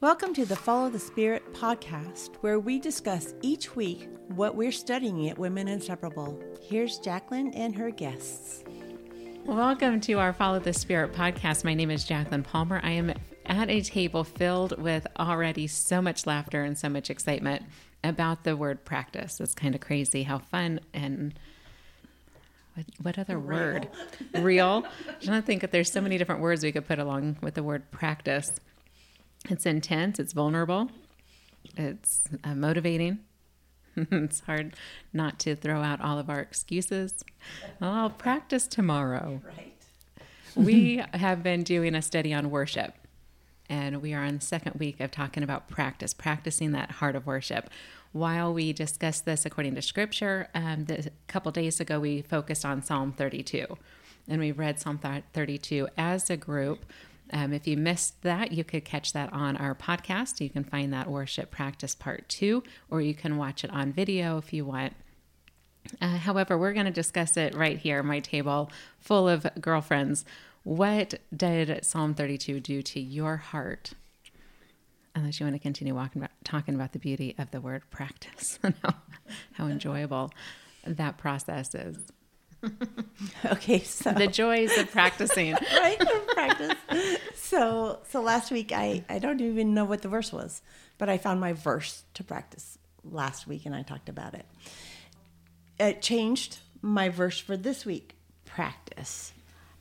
[0.00, 5.28] Welcome to the Follow the Spirit podcast, where we discuss each week what we're studying
[5.28, 6.40] at Women Inseparable.
[6.62, 8.62] Here's Jacqueline and her guests.
[9.44, 11.64] Welcome to our Follow the Spirit podcast.
[11.64, 12.80] My name is Jacqueline Palmer.
[12.84, 13.12] I am
[13.44, 17.64] at a table filled with already so much laughter and so much excitement
[18.04, 19.40] about the word practice.
[19.40, 21.36] It's kind of crazy how fun and
[22.74, 23.58] what, what other Real.
[23.58, 23.88] word?
[24.34, 24.86] Real.
[25.22, 27.64] I don't think that there's so many different words we could put along with the
[27.64, 28.52] word practice.
[29.48, 30.90] It's intense, it's vulnerable,
[31.76, 33.20] it's uh, motivating.
[33.96, 34.74] it's hard
[35.12, 37.24] not to throw out all of our excuses.
[37.80, 39.40] Well, I'll practice tomorrow.
[39.44, 39.74] Right.
[40.54, 42.94] we have been doing a study on worship,
[43.68, 47.26] and we are on the second week of talking about practice, practicing that heart of
[47.26, 47.70] worship.
[48.12, 52.64] While we discuss this according to Scripture, um, the, a couple days ago we focused
[52.64, 53.66] on Psalm 32,
[54.28, 55.00] and we read Psalm
[55.32, 56.84] 32 as a group
[57.32, 60.40] um, if you missed that, you could catch that on our podcast.
[60.40, 64.38] You can find that worship practice part two, or you can watch it on video
[64.38, 64.94] if you want.
[66.00, 70.24] Uh, however, we're going to discuss it right here, my table full of girlfriends.
[70.64, 73.92] What did Psalm 32 do to your heart?
[75.14, 78.58] Unless you want to continue walking about, talking about the beauty of the word practice,
[78.82, 78.94] how,
[79.54, 80.30] how enjoyable
[80.84, 81.96] that process is.
[83.44, 85.98] Okay, so the joys of practicing, right?
[86.28, 86.74] Practice.
[87.34, 90.62] So, so last week I I don't even know what the verse was,
[90.98, 94.46] but I found my verse to practice last week, and I talked about it.
[95.78, 98.16] It changed my verse for this week.
[98.44, 99.32] Practice.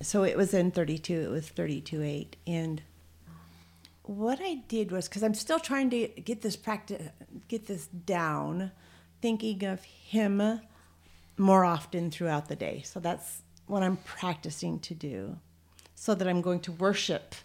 [0.01, 1.13] So it was in 32.
[1.13, 2.81] It was 32 8, and
[4.03, 7.09] what I did was because I'm still trying to get this practice,
[7.47, 8.71] get this down,
[9.21, 10.61] thinking of him
[11.37, 12.81] more often throughout the day.
[12.83, 15.37] So that's what I'm practicing to do
[15.95, 17.35] so that I'm going to worship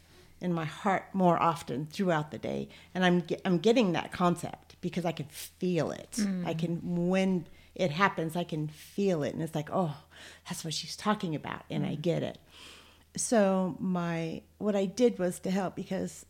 [0.41, 2.69] in my heart more often throughout the day.
[2.95, 6.13] And I'm, I'm getting that concept because I can feel it.
[6.19, 6.47] Mm.
[6.47, 9.35] I can, when it happens, I can feel it.
[9.35, 9.97] And it's like, oh,
[10.49, 11.63] that's what she's talking about.
[11.71, 11.91] And mm.
[11.91, 12.39] I get it.
[13.17, 16.27] So my, what I did was to help because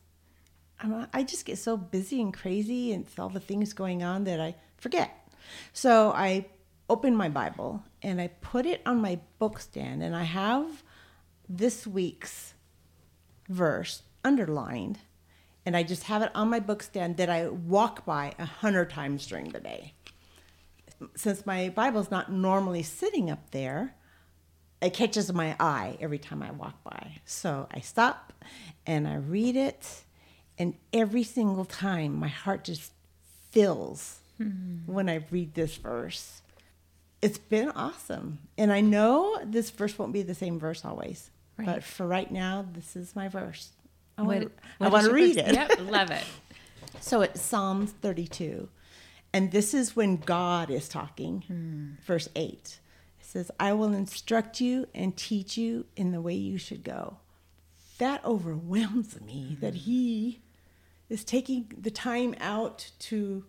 [0.81, 4.41] I'm, I just get so busy and crazy and all the things going on that
[4.41, 5.17] I forget.
[5.73, 6.47] So I
[6.89, 10.83] open my Bible and I put it on my book stand, and I have
[11.49, 12.55] this week's
[13.49, 14.99] verse underlined,
[15.65, 18.91] and I just have it on my book stand that I walk by a hundred
[18.91, 19.95] times during the day.
[21.17, 23.95] Since my Bible's not normally sitting up there,
[24.81, 27.21] it catches my eye every time I walk by.
[27.25, 28.33] So I stop
[28.87, 30.03] and I read it,
[30.59, 32.93] and every single time my heart just
[33.51, 34.93] fills mm-hmm.
[34.93, 36.42] when I read this verse
[37.23, 38.41] it's been awesome.
[38.59, 41.31] And I know this verse won't be the same verse always.
[41.57, 41.67] Right.
[41.67, 43.71] But for right now, this is my verse.
[44.19, 45.49] I want, what, what I want to read verse?
[45.49, 45.55] it.
[45.55, 46.25] Yep, love it.
[47.01, 48.69] so it's Psalms 32.
[49.33, 51.91] And this is when God is talking, hmm.
[52.05, 52.53] verse 8.
[52.53, 52.81] It
[53.21, 57.19] says, I will instruct you and teach you in the way you should go.
[57.99, 59.61] That overwhelms me hmm.
[59.61, 60.43] that He
[61.09, 63.45] is taking the time out to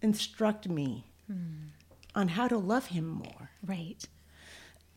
[0.00, 1.10] instruct me.
[1.26, 1.70] Hmm
[2.16, 3.50] on how to love him more.
[3.64, 4.02] Right.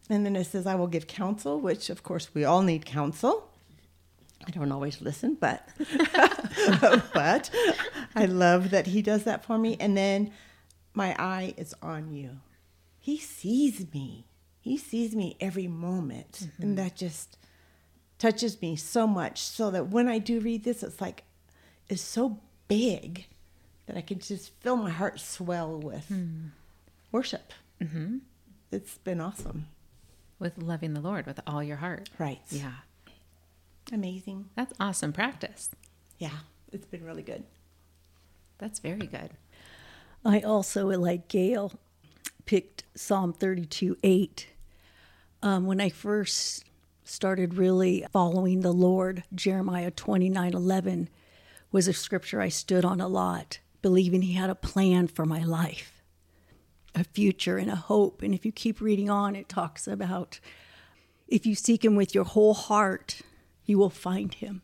[0.09, 3.51] And then it says, I will give counsel, which of course we all need counsel.
[4.47, 5.67] I don't always listen, but
[7.13, 7.51] but
[8.15, 9.75] I love that he does that for me.
[9.79, 10.31] And then
[10.93, 12.39] my eye is on you.
[12.99, 14.25] He sees me.
[14.61, 16.39] He sees me every moment.
[16.43, 16.63] Mm-hmm.
[16.63, 17.37] And that just
[18.17, 21.25] touches me so much so that when I do read this, it's like
[21.89, 23.25] it's so big
[23.87, 26.07] that I can just feel my heart swell with.
[26.09, 26.51] Mm
[27.11, 27.53] worship.
[27.81, 28.17] Mm-hmm.
[28.71, 29.67] It's been awesome.
[30.37, 32.09] With loving the Lord with all your heart.
[32.17, 32.39] Right.
[32.49, 32.71] Yeah.
[33.91, 34.49] Amazing.
[34.55, 35.69] That's awesome practice.
[36.17, 36.37] Yeah,
[36.71, 37.43] it's been really good.
[38.57, 39.31] That's very good.
[40.23, 41.73] I also, like Gail,
[42.45, 44.47] picked Psalm 32 8.
[45.41, 46.65] Um, when I first
[47.03, 51.09] started really following the Lord, Jeremiah 29 11
[51.71, 55.43] was a scripture I stood on a lot, believing He had a plan for my
[55.43, 55.98] life
[56.95, 58.21] a future and a hope.
[58.21, 60.39] And if you keep reading on, it talks about
[61.27, 63.21] if you seek him with your whole heart,
[63.65, 64.61] you will find him.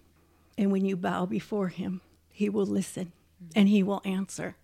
[0.58, 2.02] And when you bow before him,
[2.32, 3.12] he will listen
[3.56, 4.56] and he will answer.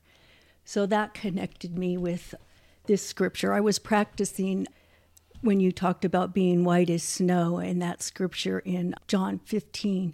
[0.64, 2.34] So that connected me with
[2.86, 3.54] this scripture.
[3.54, 4.68] I was practicing
[5.42, 10.14] when you talked about being white as snow and that scripture in John 15,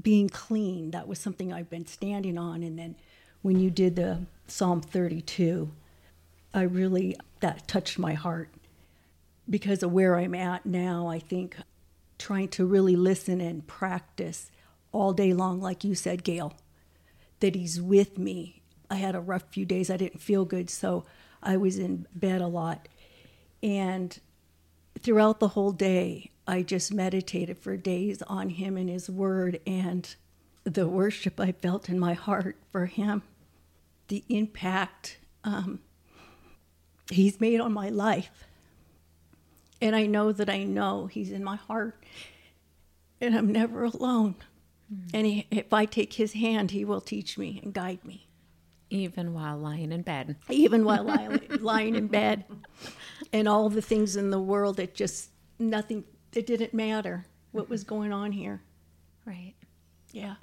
[0.00, 0.90] being clean.
[0.90, 2.62] That was something I've been standing on.
[2.62, 2.96] And then
[3.42, 5.70] when you did the Psalm 32,
[6.54, 8.48] I really, that touched my heart
[9.50, 11.08] because of where I'm at now.
[11.08, 11.56] I think
[12.16, 14.50] trying to really listen and practice
[14.92, 16.54] all day long, like you said, Gail,
[17.40, 18.62] that He's with me.
[18.88, 19.90] I had a rough few days.
[19.90, 21.04] I didn't feel good, so
[21.42, 22.88] I was in bed a lot.
[23.62, 24.16] And
[25.00, 30.14] throughout the whole day, I just meditated for days on Him and His Word and
[30.62, 33.22] the worship I felt in my heart for Him,
[34.08, 35.80] the impact um,
[37.10, 38.46] He's made on my life.
[39.80, 42.02] And I know that I know He's in my heart
[43.20, 44.36] and I'm never alone.
[44.92, 45.10] Mm.
[45.14, 48.28] And he, if I take His hand, He will teach me and guide me.
[48.90, 50.36] Even while lying in bed.
[50.50, 52.44] Even while lying, lying in bed.
[53.32, 57.82] And all the things in the world that just nothing, it didn't matter what was
[57.82, 58.62] going on here.
[59.24, 59.54] Right.
[60.12, 60.34] Yeah.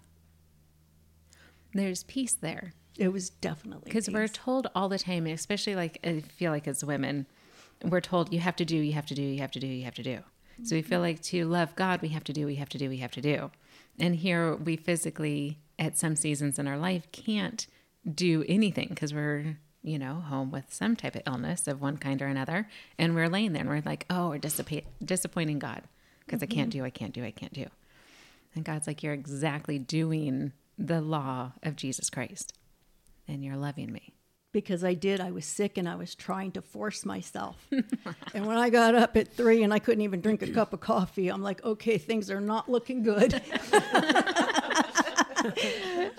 [1.73, 2.73] There's peace there.
[2.97, 6.83] It was definitely because we're told all the time, especially like I feel like as
[6.83, 7.25] women,
[7.83, 9.85] we're told you have to do, you have to do, you have to do, you
[9.85, 10.17] have to do.
[10.17, 10.65] Mm-hmm.
[10.65, 12.89] So we feel like to love God, we have to do, we have to do,
[12.89, 13.51] we have to do.
[13.99, 17.65] And here we physically, at some seasons in our life, can't
[18.13, 22.21] do anything because we're you know home with some type of illness of one kind
[22.21, 22.67] or another,
[22.97, 25.83] and we're laying there and we're like, oh, we're disappointing God
[26.25, 26.51] because mm-hmm.
[26.51, 27.67] I can't do, I can't do, I can't do.
[28.53, 32.53] And God's like, you're exactly doing the law of Jesus Christ
[33.31, 34.13] and you're loving me.
[34.51, 35.21] Because I did.
[35.21, 37.65] I was sick and I was trying to force myself.
[38.33, 40.81] and when I got up at three and I couldn't even drink a cup of
[40.81, 43.41] coffee, I'm like, okay, things are not looking good.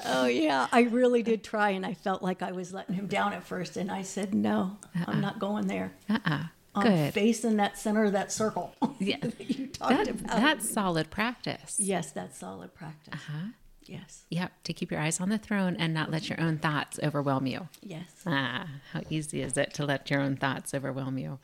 [0.06, 0.66] oh, yeah.
[0.72, 3.76] I really did try and I felt like I was letting him down at first.
[3.76, 5.04] And I said, no, uh-uh.
[5.08, 5.92] I'm not going there.
[6.08, 6.34] Uh uh-uh.
[6.34, 6.44] uh
[6.74, 7.12] I'm Good.
[7.12, 8.74] facing that center of that circle.
[8.98, 9.18] Yeah.
[9.20, 10.36] that you talked that, about.
[10.36, 11.76] That's solid practice.
[11.78, 13.12] Yes, that's solid practice.
[13.12, 13.48] Uh-huh.
[13.86, 14.24] Yes.
[14.30, 14.52] Yep.
[14.64, 17.68] To keep your eyes on the throne and not let your own thoughts overwhelm you.
[17.82, 18.22] Yes.
[18.26, 21.38] Ah, how easy is it to let your own thoughts overwhelm you?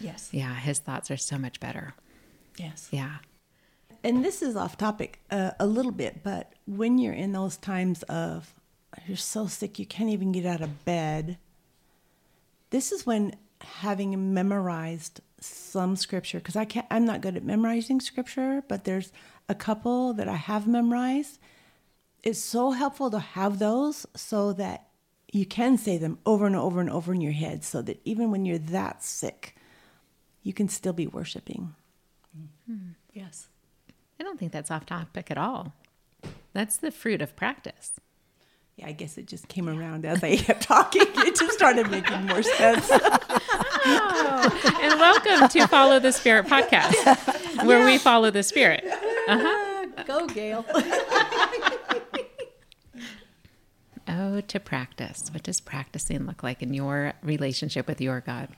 [0.00, 0.30] Yes.
[0.32, 0.54] Yeah.
[0.54, 1.94] His thoughts are so much better.
[2.56, 2.88] Yes.
[2.90, 3.16] Yeah.
[4.04, 8.02] And this is off topic uh, a little bit, but when you're in those times
[8.04, 8.54] of
[9.06, 11.38] you're so sick you can't even get out of bed,
[12.70, 18.00] this is when having memorized some scripture because I can't I'm not good at memorizing
[18.00, 19.12] scripture, but there's
[19.48, 21.38] a couple that I have memorized
[22.22, 24.86] it's so helpful to have those so that
[25.32, 28.30] you can say them over and over and over in your head so that even
[28.30, 29.56] when you're that sick,
[30.42, 31.74] you can still be worshiping.
[32.38, 32.90] Mm-hmm.
[33.12, 33.48] Yes.
[34.20, 35.72] I don't think that's off topic at all.
[36.52, 37.92] That's the fruit of practice.
[38.76, 41.02] Yeah, I guess it just came around as I kept talking.
[41.02, 42.88] It just started making more sense.
[42.90, 47.86] oh, and welcome to Follow the Spirit podcast, where yeah.
[47.86, 48.84] we follow the Spirit.
[49.28, 50.02] Uh-huh.
[50.04, 50.66] Go, Gail.
[54.08, 55.30] Oh, to practice.
[55.32, 58.48] What does practicing look like in your relationship with your God?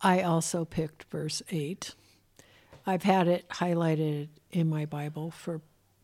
[0.00, 1.94] I also picked verse 8.
[2.86, 5.60] I've had it highlighted in my Bible for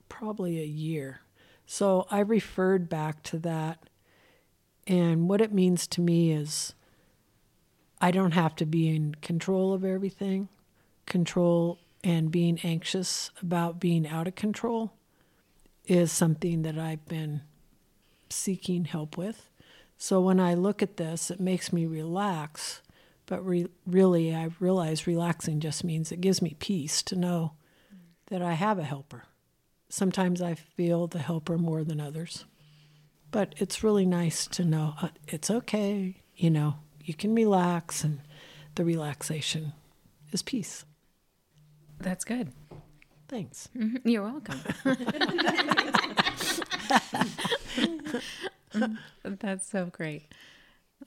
[0.09, 1.21] probably a year.
[1.67, 3.89] So I referred back to that.
[4.87, 6.75] And what it means to me is
[8.01, 10.49] I don't have to be in control of everything.
[11.07, 14.93] Control and being anxious about being out of control
[15.87, 17.43] is something that I've been
[18.35, 19.49] seeking help with.
[19.97, 22.83] So when I look at this, it makes me relax.
[23.27, 27.53] But re- really, I realize relaxing just means it gives me peace to know
[28.27, 29.25] that I have a helper.
[29.89, 32.45] Sometimes I feel the helper more than others.
[33.31, 38.21] But it's really nice to know uh, it's okay, you know, you can relax, and
[38.77, 39.73] the relaxation
[40.33, 40.85] is peace.
[42.01, 42.53] That's good.
[43.29, 43.69] Thanks.
[43.77, 44.09] Mm-hmm.
[44.09, 44.61] You're welcome.
[49.25, 50.33] That's so great.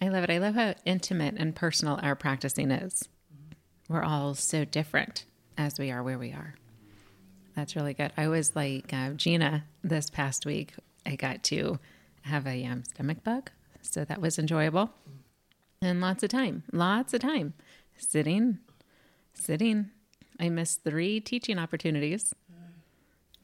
[0.01, 0.29] I love it.
[0.29, 3.07] I love how intimate and personal our practicing is.
[3.89, 5.25] We're all so different
[5.57, 6.55] as we are where we are.
[7.55, 8.12] That's really good.
[8.15, 10.74] I was like uh, Gina this past week.
[11.05, 11.79] I got to
[12.22, 13.50] have a um, stomach bug,
[13.81, 14.91] so that was enjoyable.
[15.81, 17.53] And lots of time, lots of time
[17.98, 18.60] sitting,
[19.34, 19.89] sitting.
[20.39, 22.34] I missed three teaching opportunities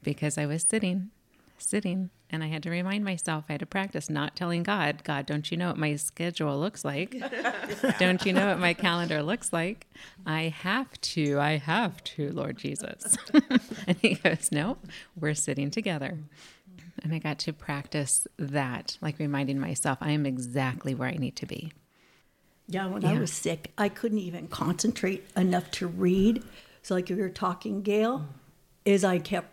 [0.02, 1.10] because I was sitting
[1.58, 5.24] sitting and I had to remind myself, I had to practice not telling God, God,
[5.24, 7.16] don't you know what my schedule looks like?
[7.98, 9.86] don't you know what my calendar looks like?
[10.26, 13.16] I have to, I have to, Lord Jesus.
[13.86, 14.76] and he goes, No,
[15.18, 16.18] we're sitting together.
[17.02, 21.36] And I got to practice that, like reminding myself, I am exactly where I need
[21.36, 21.72] to be.
[22.66, 23.10] Yeah, when yeah.
[23.10, 26.42] I was sick, I couldn't even concentrate enough to read.
[26.82, 28.26] So, like you were talking, Gail,
[28.84, 29.48] is I kept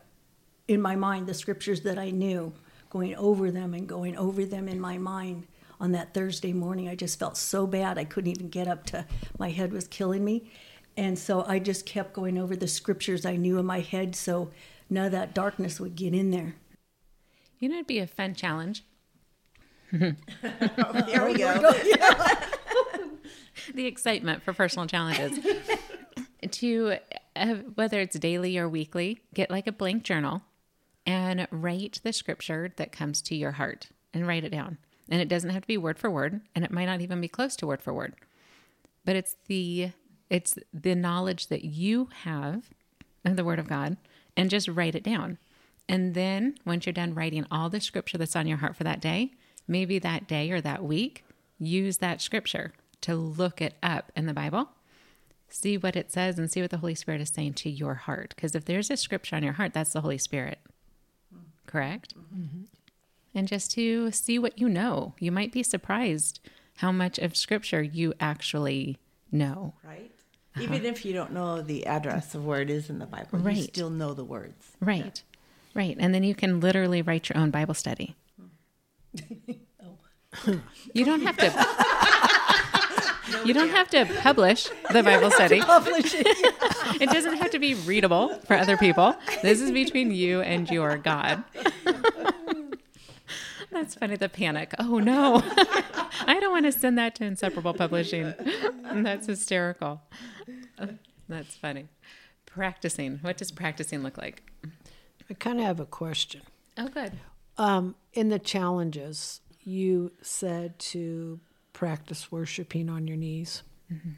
[0.68, 2.54] in my mind the scriptures that I knew,
[2.92, 5.48] going over them and going over them in my mind.
[5.80, 7.98] On that Thursday morning, I just felt so bad.
[7.98, 9.04] I couldn't even get up to,
[9.40, 10.52] my head was killing me.
[10.96, 14.52] And so I just kept going over the scriptures I knew in my head so
[14.92, 16.54] none of that darkness would get in there.
[17.58, 18.84] You know, it'd be a fun challenge.
[19.92, 20.16] Here
[21.26, 21.72] we go.
[23.74, 25.40] the excitement for personal challenges.
[26.52, 26.98] to
[27.36, 30.44] uh, whether it's daily or weekly, get like a blank journal
[31.06, 34.78] and write the scripture that comes to your heart and write it down.
[35.10, 37.28] And it doesn't have to be word for word, and it might not even be
[37.28, 38.16] close to word for word.
[39.04, 39.92] But it's the
[40.30, 42.70] it's the knowledge that you have
[43.26, 43.98] of the word of God
[44.38, 45.38] and just write it down.
[45.90, 49.02] And then once you're done writing all the scripture that's on your heart for that
[49.02, 49.32] day,
[49.68, 51.26] maybe that day or that week,
[51.60, 54.70] use that scripture to look it up in the Bible,
[55.50, 58.34] see what it says, and see what the Holy Spirit is saying to your heart.
[58.36, 60.60] Because if there's a scripture on your heart, that's the Holy Spirit.
[61.72, 62.14] Correct?
[62.18, 62.64] Mm-hmm.
[63.34, 66.42] And just to see what you know, you might be surprised
[66.78, 68.98] how much of scripture you actually
[69.32, 69.74] know.
[69.84, 70.12] Right.
[70.56, 70.64] Uh-huh.
[70.64, 73.56] Even if you don't know the address of where it is in the Bible, right.
[73.56, 74.72] you still know the words.
[74.82, 75.24] Right.
[75.24, 75.82] Yeah.
[75.82, 75.96] Right.
[75.98, 78.16] And then you can literally write your own Bible study.
[80.46, 80.60] oh.
[80.94, 82.28] you don't have to.
[83.46, 85.62] you don't have to publish the Bible study.
[85.62, 86.28] Publish it.
[87.02, 89.16] it doesn't have to be readable for other people.
[89.42, 91.44] This is between you and your God.
[93.72, 94.74] That's funny, the panic.
[94.80, 95.42] Oh no,
[96.28, 98.34] I don't want to send that to Inseparable Publishing.
[98.94, 100.02] That's hysterical.
[101.30, 101.88] That's funny.
[102.46, 103.20] Practicing.
[103.22, 104.44] What does practicing look like?
[105.30, 106.42] I kind of have a question.
[106.78, 107.14] Oh, good.
[107.58, 111.40] Um, in the challenges, you said to
[111.74, 113.64] practice worshiping on your knees.
[113.92, 114.12] Mm-hmm.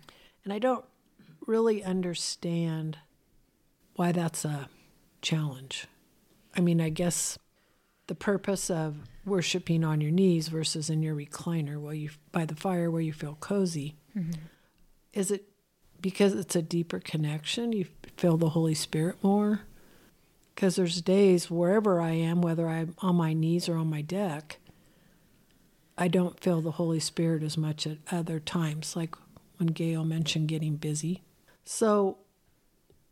[0.43, 0.85] And I don't
[1.45, 2.97] really understand
[3.95, 4.69] why that's a
[5.21, 5.87] challenge.
[6.55, 7.37] I mean, I guess
[8.07, 12.55] the purpose of worshiping on your knees versus in your recliner while you by the
[12.55, 14.31] fire where you feel cozy mm-hmm.
[15.13, 15.45] is it
[16.01, 17.85] because it's a deeper connection you
[18.17, 19.61] feel the holy spirit more
[20.53, 24.59] because there's days wherever i am whether i'm on my knees or on my deck
[25.97, 29.15] i don't feel the holy spirit as much at other times like
[29.57, 31.23] when gail mentioned getting busy
[31.63, 32.17] so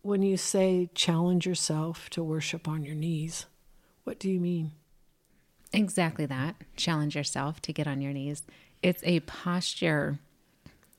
[0.02, 3.46] when you say challenge yourself to worship on your knees
[4.04, 4.72] what do you mean
[5.74, 6.56] Exactly that.
[6.76, 8.44] Challenge yourself to get on your knees.
[8.82, 10.20] It's a posture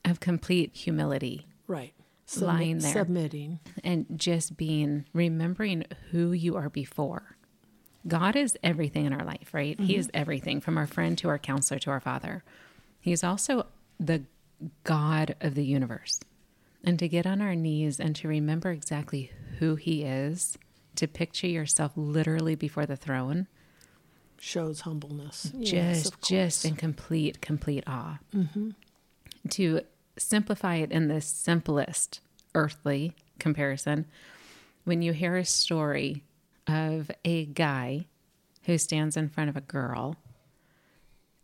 [0.05, 1.47] of complete humility.
[1.67, 1.93] Right.
[2.27, 2.93] Submit, lying there.
[2.93, 3.61] Submitting.
[3.85, 7.37] And just being, remembering who you are before.
[8.07, 9.77] God is everything in our life, right?
[9.77, 9.87] Mm-hmm.
[9.87, 12.43] He is everything from our friend to our counselor to our father.
[13.01, 13.67] He's also
[13.99, 14.23] the
[14.85, 16.21] God of the universe.
[16.85, 20.59] And to get on our knees and to remember exactly who He is,
[20.97, 23.47] to picture yourself literally before the throne
[24.39, 25.53] shows humbleness.
[25.61, 28.19] Just, yes, just in complete, complete awe.
[28.35, 28.71] Mm-hmm.
[29.51, 29.81] To
[30.19, 32.21] simplify it in the simplest
[32.55, 34.07] earthly comparison,
[34.85, 36.25] when you hear a story
[36.67, 38.07] of a guy
[38.65, 40.17] who stands in front of a girl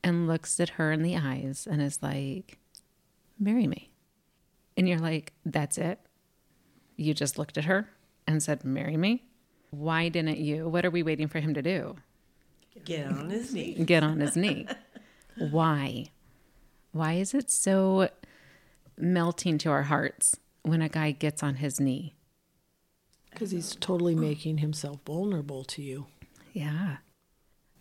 [0.02, 2.58] and looks at her in the eyes and is like,
[3.38, 3.90] Marry me.
[4.76, 6.00] And you're like, That's it?
[6.96, 7.88] You just looked at her
[8.26, 9.24] and said, Marry me?
[9.70, 10.68] Why didn't you?
[10.68, 11.96] What are we waiting for him to do?
[12.84, 13.74] Get on his knee.
[13.74, 14.66] Get on his knee.
[15.50, 16.06] Why?
[16.92, 18.08] Why is it so
[18.96, 22.14] melting to our hearts when a guy gets on his knee?
[23.30, 26.06] Because he's totally making himself vulnerable to you.
[26.52, 26.96] Yeah.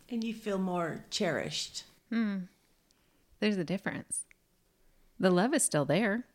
[0.10, 1.84] And you feel more cherished.
[2.12, 2.38] Hmm.
[3.39, 4.25] There's a difference.
[5.20, 6.25] The love is still there.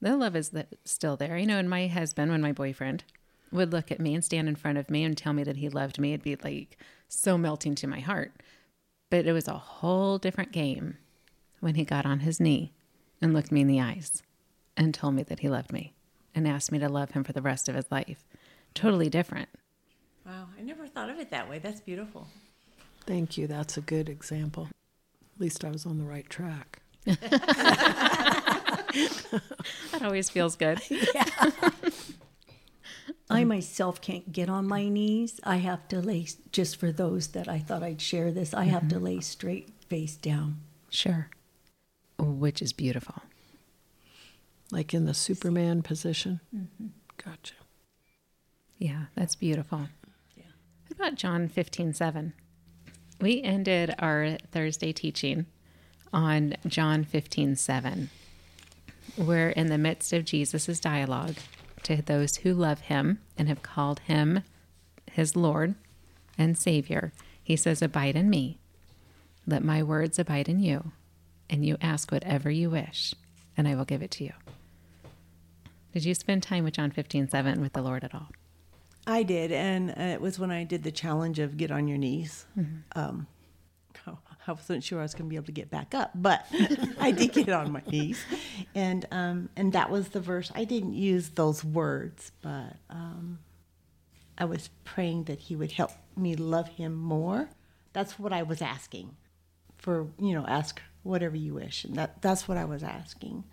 [0.00, 0.52] The love is
[0.84, 1.36] still there.
[1.38, 3.04] You know, and my husband, when my boyfriend
[3.50, 5.68] would look at me and stand in front of me and tell me that he
[5.68, 6.76] loved me, it'd be like,
[7.08, 8.32] so melting to my heart.
[9.10, 10.98] But it was a whole different game
[11.60, 12.72] when he got on his knee
[13.22, 14.22] and looked me in the eyes
[14.76, 15.94] and told me that he loved me
[16.38, 18.24] and asked me to love him for the rest of his life.
[18.72, 19.48] Totally different.
[20.24, 21.58] Wow, I never thought of it that way.
[21.58, 22.28] That's beautiful.
[23.06, 23.46] Thank you.
[23.46, 24.68] That's a good example.
[25.34, 26.80] At least I was on the right track.
[27.04, 27.20] that
[30.02, 30.80] always feels good.
[30.90, 31.24] Yeah.
[33.30, 35.38] I myself can't get on my knees.
[35.44, 38.84] I have to lay, just for those that I thought I'd share this, I have
[38.84, 38.98] mm-hmm.
[38.98, 40.60] to lay straight face down.
[40.88, 41.28] Sure.
[42.18, 43.16] Which is beautiful.
[44.70, 46.40] Like in the Superman position?
[46.54, 46.88] Mm-hmm.
[47.24, 47.54] Gotcha.
[48.76, 49.88] Yeah, that's beautiful.
[50.36, 50.44] Yeah.
[50.86, 52.32] What about John 15 7?
[53.20, 55.46] We ended our Thursday teaching
[56.12, 58.10] on John 15 7,
[59.16, 61.36] where in the midst of Jesus' dialogue,
[61.84, 64.42] to those who love him and have called him
[65.10, 65.74] his Lord
[66.36, 67.12] and Savior.
[67.42, 68.58] He says, Abide in me.
[69.46, 70.92] Let my words abide in you,
[71.48, 73.14] and you ask whatever you wish,
[73.56, 74.32] and I will give it to you.
[75.92, 78.28] Did you spend time with John 15 7 with the Lord at all?
[79.06, 81.96] I did, and uh, it was when I did the challenge of get on your
[81.96, 82.44] knees.
[82.94, 83.26] Um,
[84.06, 86.46] oh, I wasn't sure I was going to be able to get back up, but
[87.00, 88.22] I did get on my knees,
[88.74, 90.52] and um, and that was the verse.
[90.54, 93.38] I didn't use those words, but um,
[94.36, 97.48] I was praying that He would help me love Him more.
[97.94, 99.16] That's what I was asking
[99.78, 100.08] for.
[100.18, 103.44] You know, ask whatever you wish, and that that's what I was asking.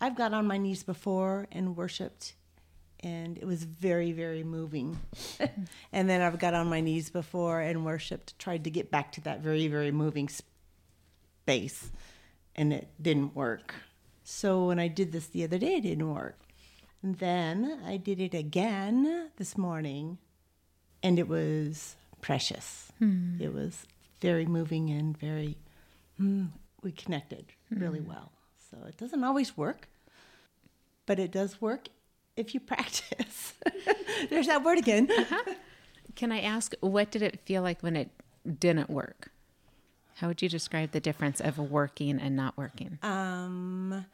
[0.00, 2.34] I've got on my knees before and worshipped,
[3.00, 4.98] and it was very, very moving.
[5.92, 9.20] and then I've got on my knees before and worshipped, tried to get back to
[9.22, 11.90] that very, very moving space,
[12.56, 13.74] and it didn't work.
[14.24, 16.38] So when I did this the other day, it didn't work.
[17.02, 20.18] And then I did it again this morning,
[21.02, 22.92] and it was precious.
[23.42, 23.86] It was
[24.20, 25.56] very moving and very,
[26.20, 26.48] mm,
[26.82, 28.32] we connected really well.
[28.70, 29.88] So it doesn't always work,
[31.06, 31.88] but it does work
[32.36, 33.54] if you practice.
[34.30, 35.08] There's that word again.
[36.16, 38.10] Can I ask, what did it feel like when it
[38.58, 39.30] didn't work?
[40.16, 42.98] How would you describe the difference of working and not working?
[43.02, 44.04] Um,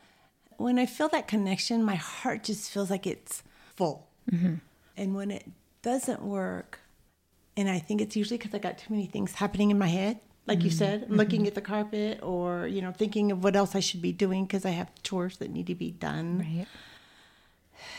[0.56, 3.42] when I feel that connection, my heart just feels like it's
[3.74, 4.06] full.
[4.30, 4.54] Mm-hmm.
[4.96, 5.50] And when it
[5.82, 6.80] doesn't work,
[7.56, 10.20] and I think it's usually because I got too many things happening in my head,
[10.46, 10.78] like you mm-hmm.
[10.78, 11.14] said, mm-hmm.
[11.14, 14.44] looking at the carpet or, you know, thinking of what else I should be doing
[14.44, 16.38] because I have chores that need to be done.
[16.38, 16.66] right.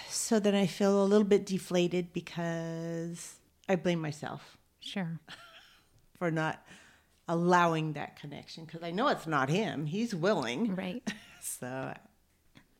[0.09, 3.35] So then I feel a little bit deflated because
[3.69, 5.19] I blame myself Sure.
[6.17, 6.65] for not
[7.27, 9.85] allowing that connection because I know it's not him.
[9.85, 10.75] He's willing.
[10.75, 11.03] Right.
[11.39, 11.93] So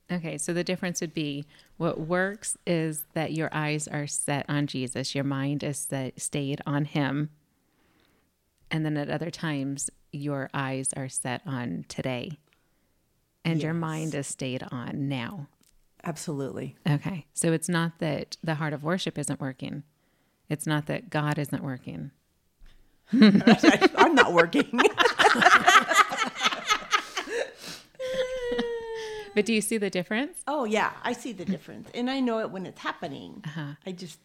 [0.10, 1.46] Okay, so the difference would be
[1.76, 6.62] what works is that your eyes are set on Jesus, your mind is set, stayed
[6.66, 7.30] on Him,
[8.72, 12.32] and then at other times your eyes are set on today,
[13.46, 15.48] and your mind is stayed on now.
[16.04, 16.76] absolutely.
[16.90, 19.84] Okay, so it's not that the heart of worship isn't working,
[20.50, 22.12] it's not that God isn't working.
[23.14, 24.80] I'm not working.
[29.36, 30.40] But do you see the difference?
[30.48, 33.44] oh yeah, I see the difference, and I know it when it's happening.
[33.46, 33.74] Uh-huh.
[33.86, 34.18] I just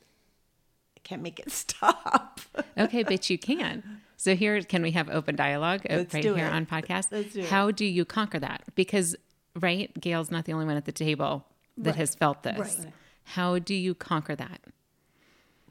[0.96, 2.40] I can't make it stop.
[2.78, 4.00] Okay, but you can.
[4.22, 6.52] So here, can we have open dialogue uh, Let's right do here it.
[6.52, 7.08] on podcast?
[7.11, 7.48] Let's do it.
[7.48, 8.62] How do you conquer that?
[8.76, 9.16] Because
[9.58, 11.44] right, Gail's not the only one at the table
[11.78, 11.96] that Right.
[11.96, 12.56] has felt this.
[12.56, 12.92] Right.
[13.24, 14.61] How do you conquer that?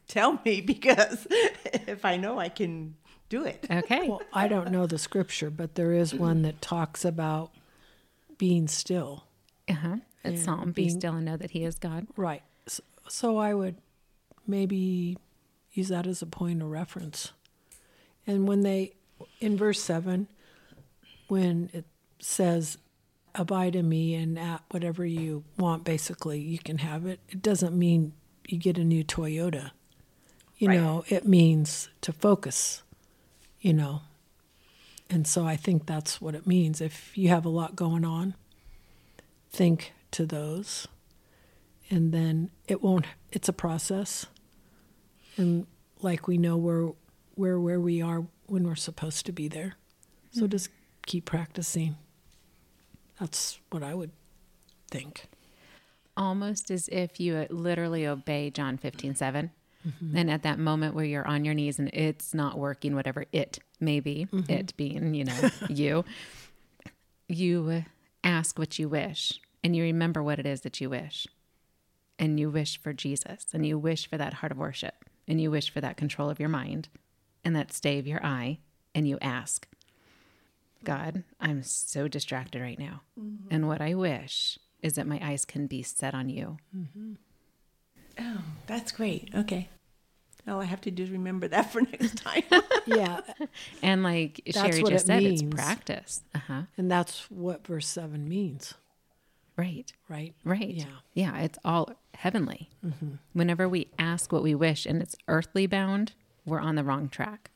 [0.10, 2.96] Tell me because if I know, I can
[3.30, 3.66] do it.
[3.72, 4.10] Okay.
[4.10, 7.52] Well, I don't know the scripture, but there is one that talks about
[8.38, 9.24] being still.
[9.70, 9.96] uh-huh.
[10.26, 12.06] It's Yeah, Psalm, be still and know that He is God.
[12.18, 12.44] Right.
[12.68, 13.78] So, so I would
[14.46, 15.18] maybe
[15.72, 17.32] use that as a point of reference.
[18.32, 18.94] And when they,
[19.40, 20.28] in verse 7,
[21.28, 21.86] when it
[22.20, 22.78] says,
[23.36, 27.78] abide in me and at whatever you want, basically, you can have it, it doesn't
[27.78, 28.14] mean
[28.48, 29.72] you get a new Toyota.
[30.58, 30.80] You Right.
[30.80, 32.84] know, it means to focus,
[33.60, 34.02] you know.
[35.10, 36.80] And so I think that's what it means.
[36.82, 38.36] If you have a lot going on,
[39.52, 40.88] think to those
[41.90, 44.26] and then it won't it's a process
[45.38, 45.68] and
[46.02, 46.92] like we know we're
[47.36, 49.76] we're where we are when we're supposed to be there.
[50.32, 50.50] So mm-hmm.
[50.50, 50.70] just
[51.06, 51.96] keep practicing.
[53.20, 54.12] That's what i would
[54.90, 55.28] think.
[56.18, 59.52] Almost as if you uh, literally obey John 15, 7.
[59.88, 60.18] Mm-hmm.
[60.18, 63.60] And at that moment where you're on your knees and it's not working, whatever it
[63.80, 64.52] may be, mm-hmm.
[64.52, 66.06] it being, you know, you,
[67.28, 67.82] you uh,
[68.24, 71.28] ask what you wish and you remember what it is that you wish.
[72.20, 75.50] And you wish for Jesus and you wish for that heart of worship and you
[75.50, 76.90] wish for that control of your mind
[77.44, 78.60] and that stay of your eye
[78.96, 79.68] and you ask,
[80.84, 83.02] God, I'm so distracted right now.
[83.20, 83.48] Mm-hmm.
[83.52, 86.58] And what I wish is that my eyes can be set on you.
[86.76, 87.14] Mm-hmm.
[88.20, 89.30] Oh, that's great.
[89.36, 89.70] Okay.
[90.48, 92.44] All I have to do is remember that for next time.
[92.88, 93.22] yeah
[93.84, 96.24] And like That's Sherry just it said, it's practice.
[96.34, 96.62] Uh huh.
[96.78, 98.74] and that's what verse 7 means
[99.56, 99.92] Right.
[100.10, 100.70] right Right.
[100.74, 101.38] yeah Yeah.
[101.42, 102.70] It's all heavenly.
[102.84, 103.16] Mm-hmm.
[103.34, 106.14] Whenever we ask what we wish and it's earthly bound,
[106.46, 107.52] we're on the wrong track.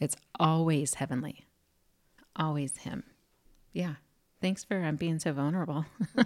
[0.00, 1.46] It's always heavenly,
[2.36, 3.04] always Him.
[3.72, 3.94] Yeah.
[4.40, 5.84] Thanks for um, being so vulnerable.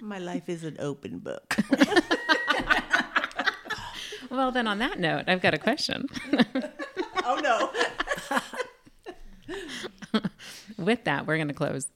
[0.00, 1.56] My life is an open book.
[4.30, 6.06] well, then on that note, I've got a question.
[7.24, 7.72] oh no.
[10.78, 11.88] With that, we're going to close.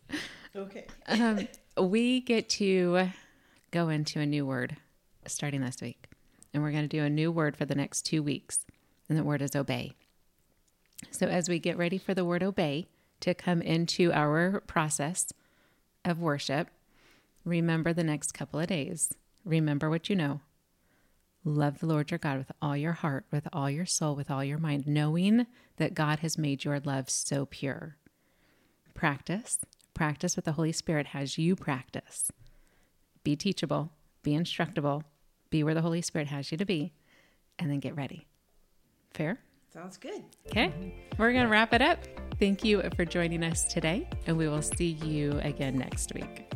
[0.57, 0.87] Okay.
[1.07, 1.47] Um,
[1.79, 3.09] we get to
[3.71, 4.77] go into a new word
[5.27, 6.09] starting this week.
[6.53, 8.65] And we're going to do a new word for the next two weeks.
[9.09, 9.93] And the word is obey.
[11.11, 12.87] So, as we get ready for the word obey
[13.21, 15.33] to come into our process
[16.05, 16.69] of worship,
[17.45, 19.13] remember the next couple of days
[19.45, 20.41] remember what you know.
[21.45, 24.45] Love the Lord your God with all your heart, with all your soul, with all
[24.45, 27.97] your mind, knowing that God has made your love so pure.
[28.95, 29.59] Practice.
[29.95, 32.31] Practice what the Holy Spirit has you practice.
[33.25, 33.91] Be teachable,
[34.23, 35.03] be instructable,
[35.53, 36.93] be where the Holy Spirit has you to be,
[37.61, 38.27] and then get ready.
[39.13, 39.39] Fair?
[39.73, 40.25] Sounds good.
[40.49, 40.89] Okay, mm-hmm.
[41.17, 41.99] we're going to wrap it up.
[42.41, 46.53] Thank you for joining us today, and we will see you again next week.